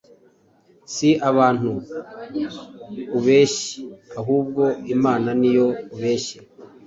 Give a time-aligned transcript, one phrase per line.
[0.93, 1.71] Si abantu
[3.17, 3.79] ubeshye,
[4.19, 4.63] ahubwo
[4.95, 6.37] Imana ni yo ubeshye.”